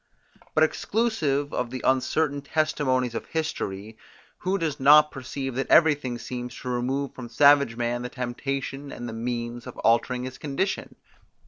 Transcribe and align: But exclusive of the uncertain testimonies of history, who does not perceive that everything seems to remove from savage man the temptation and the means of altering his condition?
But 0.55 0.63
exclusive 0.63 1.53
of 1.53 1.69
the 1.69 1.83
uncertain 1.85 2.41
testimonies 2.41 3.13
of 3.13 3.27
history, 3.27 3.99
who 4.39 4.57
does 4.57 4.79
not 4.79 5.11
perceive 5.11 5.53
that 5.53 5.69
everything 5.69 6.17
seems 6.17 6.59
to 6.61 6.69
remove 6.69 7.13
from 7.13 7.29
savage 7.29 7.75
man 7.75 8.01
the 8.01 8.09
temptation 8.09 8.91
and 8.91 9.07
the 9.07 9.13
means 9.13 9.67
of 9.67 9.77
altering 9.83 10.23
his 10.23 10.39
condition? 10.39 10.95